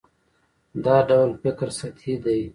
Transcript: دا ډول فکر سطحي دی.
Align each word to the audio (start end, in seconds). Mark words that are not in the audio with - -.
دا 0.83 0.97
ډول 1.09 1.29
فکر 1.41 1.67
سطحي 1.79 2.15
دی. 2.23 2.41